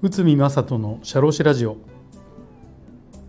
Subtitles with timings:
[0.00, 1.78] 内海正人の社労士ラジオ。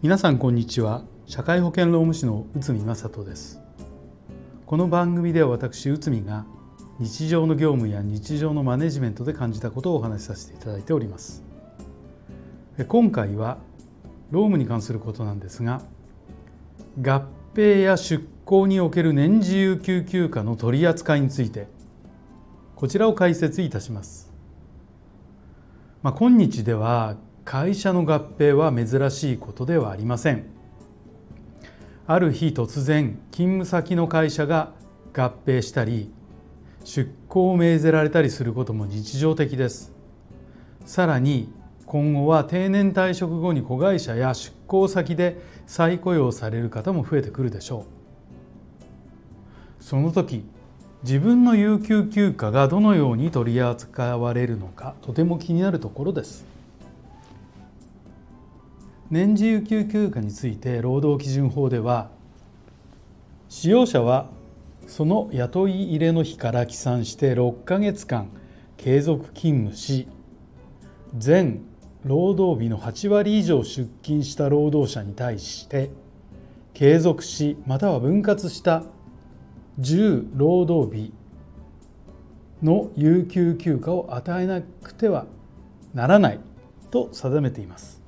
[0.00, 1.02] 皆さんこんにちは。
[1.26, 3.60] 社会保険労務士の内海正人です。
[4.64, 6.46] この番組では私内海が
[6.98, 11.42] 日常の業務や日常のマネジメントで感じたことをお話しさせていただいております。
[12.88, 13.58] 今回は
[14.30, 15.82] 労務に関することなんですが
[17.02, 21.68] 合併や出向における年次有給休暇の取り扱いについて
[22.74, 24.32] こちらを解説いたします、
[26.02, 30.44] まあ、今日では会社の合併は珍しいことではありません。
[32.08, 34.72] ある日突然勤務先の会社が
[35.12, 36.12] 合併したり
[36.84, 39.92] 出向を命ぜられたりすることも日常的です。
[40.84, 41.52] さらに
[41.86, 47.99] 今後は定年退職後に子会社や出向先で再雇用される方も増えてくるでしょう。
[49.80, 50.44] その時
[51.02, 56.44] 自分の有給休暇がどのように取り扱われるのかとても気になるところです。
[59.10, 62.10] 年次有給休暇について労働基準法では
[63.48, 64.28] 使用者は
[64.86, 68.28] その雇い入れの日から起算して6ヶ月間
[68.76, 70.06] 継続勤務し
[71.16, 71.62] 全
[72.04, 75.90] 労働日の8割以上出勤した労働者に対して
[76.72, 78.84] 継続しまたは分割した
[79.78, 81.12] 10労働日
[82.62, 85.26] の有給休暇を与えなくては
[85.94, 86.40] ならない
[86.90, 88.00] と定めています。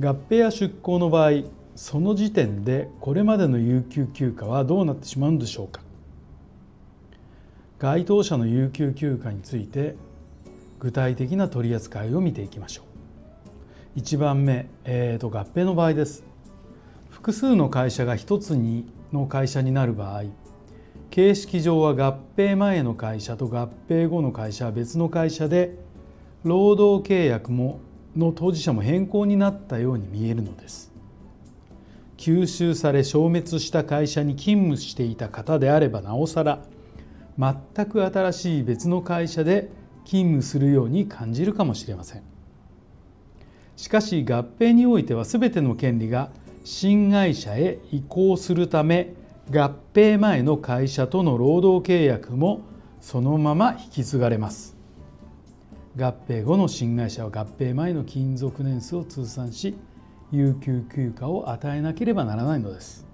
[0.00, 1.42] 合併や出向の場合
[1.76, 5.80] その時点でこれまでの有給休暇はどうなってしまうんでしょうか。
[7.78, 9.96] 該当者の有給休暇について
[10.78, 12.82] 具体的な取り扱いを見ていきましょ
[13.96, 13.98] う。
[13.98, 16.24] 1番目、えーと、合併の場合です。
[17.10, 20.24] 複数の会社が1つにの会社になる場合
[21.10, 25.76] 形式上は合併前の会社と合併後の会社は別の会社で
[26.42, 27.80] 労働契約も
[28.16, 30.92] の当事者も変更になったように見えるのです。
[32.16, 36.62] 吸収され消滅した会社に勤務していた方であればなおさら
[37.36, 39.70] 全く新しい別の会社で
[40.04, 42.22] 勤務するように感じるかもしれません。
[43.76, 46.30] しかし合併においては全ての権利が
[46.64, 49.14] 新会社へ移行するため
[49.50, 52.60] 合併前の会社との労働契約も
[53.00, 54.76] そのまま引き継がれます
[55.96, 59.76] 合併後の新会社は合併前の勤続年数を通算し
[60.30, 63.06] 有給休暇を与えなければならないのです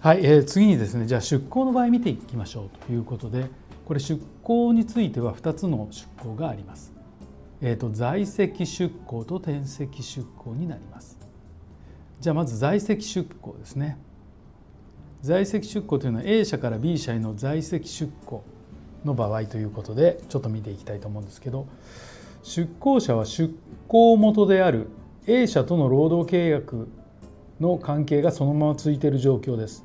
[0.00, 3.46] はい、えー、次にですねじゃあ出向の場合見ていきましょうということで
[3.86, 6.95] これ出向については2つの出向があります。
[7.60, 11.18] えーと、在籍出向と転籍出向になります。
[12.20, 13.98] じゃあまず在籍出向ですね。
[15.22, 18.44] 在籍出向というのは A 社から B 社への在籍出向
[19.04, 21.66] の場合ということでちょっと見ていきたいと思うんですけど
[22.42, 23.52] 出向者は出
[23.88, 24.88] 向元である
[25.26, 26.88] A 社との労働契約
[27.58, 29.84] の関係がそのまま続いている状況です。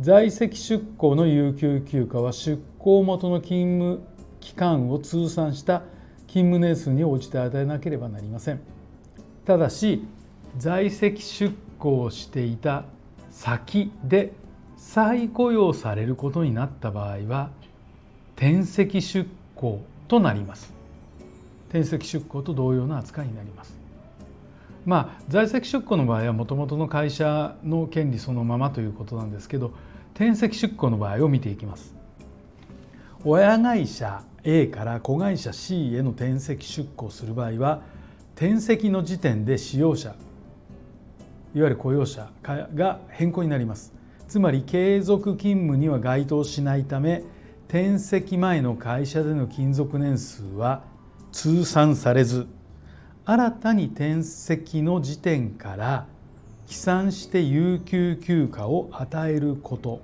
[0.00, 4.02] 在籍出向の有給休暇は出向元の勤務
[4.40, 5.82] 期間を通算した
[6.32, 8.60] 勤務年数に応じて与えなければなりません。
[9.44, 10.02] ただし
[10.56, 12.84] 在籍出向していた
[13.30, 14.32] 先で
[14.78, 17.50] 再雇用されることになった場合は
[18.34, 20.72] 転籍出向となります。
[21.68, 23.76] 転籍出向と同様の扱いになります。
[24.86, 29.72] まあ在籍出向の場合はもともとの会社の権利そのままということなんですけど
[30.14, 32.01] 転籍出向の場合を見ていきます。
[33.24, 37.82] 親会社 A から子会社 C への転籍出向する場合は
[38.34, 40.16] 転籍の時点で使用者
[41.54, 42.30] いわゆる雇用者
[42.74, 43.92] が変更になります。
[44.26, 47.22] つまり継続勤務には該当しないため
[47.68, 50.82] 転籍前の会社での勤続年数は
[51.30, 52.48] 通算されず
[53.24, 56.06] 新たに転籍の時点から
[56.66, 60.00] 起算して有給休暇を与えること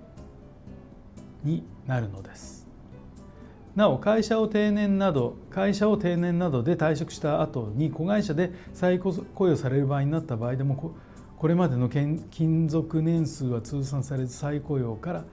[1.43, 2.58] になるのです。
[3.79, 9.15] なお会社を定年など会社を定年などで退職した後に子会社で再雇
[9.47, 10.95] 用される場合になった場合でも
[11.37, 15.25] これまでの勤続年数は通算されず再雇用から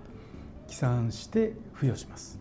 [0.68, 2.40] 起算して付与します。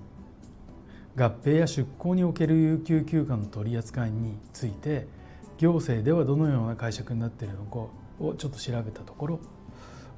[1.16, 5.06] 合併や出向における有給休暇の取り扱いについて
[5.56, 7.78] 行政ではどのような解釈になっているのか
[8.20, 9.40] をちょっと調べたところ、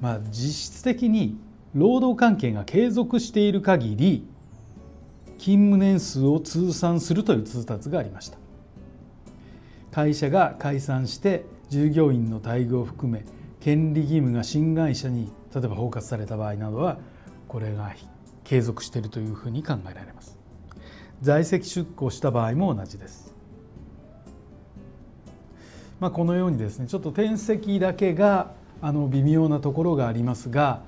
[0.00, 1.38] まあ、実質的に
[1.74, 4.26] 労働関係が継続している限り
[5.46, 8.38] 勤務年数を通算するという通達がありました。
[9.93, 13.25] 会社が解散して従業員の待遇を含め
[13.60, 16.98] 権利義務が新会社に例えば包括された場合などは
[17.46, 17.94] これが
[18.43, 20.37] 継続しているというふうに考えられます。
[21.22, 23.32] 在籍出向した場合も同じです。
[26.00, 28.50] まあ、このようにですねちょっと転籍だけが
[28.82, 30.82] あの微妙なところがありますが、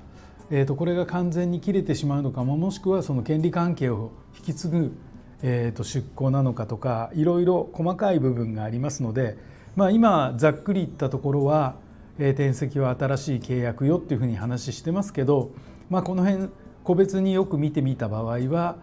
[0.51, 4.97] えー、とこれが完全に切れてしまうのかももしくはその権利関係を引き継ぐ、
[5.43, 9.37] えー、と出向なのかとかいろいろ細かい部分がありますので、
[9.75, 11.75] まあ、今ざっくり言ったところは、
[12.17, 15.51] えー、転籍は新しい契約よっていうふうに話してますけど、
[15.89, 16.49] まあ、この辺
[16.83, 18.77] 個別によく見てみた場合は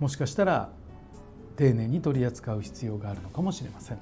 [0.00, 0.70] もしかしたら
[1.56, 3.98] 丁寧に取り扱う必要があるのかもしれません。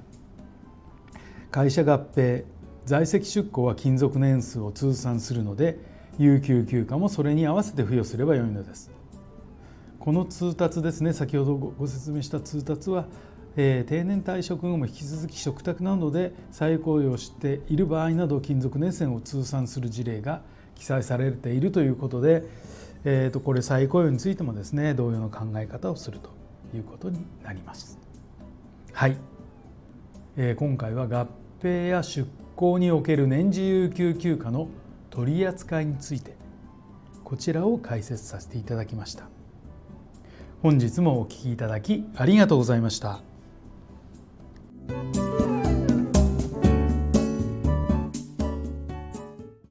[1.51, 2.45] 会社合併
[2.85, 5.77] 在籍出向は勤続年数を通算するので
[6.17, 8.91] 有給休暇もそれに合わせて付与すればよいのです
[9.99, 13.05] この通達ですね先ほどご説明した通達は、
[13.55, 20.41] えー、定年退職後も引き続き嘱託などで再雇用している場合など勤続年数を通算する事例が
[20.75, 22.43] 記載されているということで、
[23.03, 26.31] えー、とこれ再雇用についてもですね同様の考え方をすると
[26.75, 27.99] いうことになります。
[28.91, 29.17] はい、
[30.35, 31.27] えー、今回は合
[31.61, 34.67] 併や出向における年次有給休暇の
[35.11, 36.35] 取り扱いについて
[37.23, 39.25] こちらを解説させていただきました
[40.63, 43.21] 本日もお聴きいただきありがとうございました。